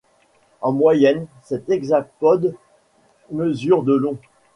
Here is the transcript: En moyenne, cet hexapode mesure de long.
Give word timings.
En 0.61 0.71
moyenne, 0.71 1.27
cet 1.43 1.69
hexapode 1.69 2.55
mesure 3.29 3.83
de 3.83 3.93
long. 3.93 4.17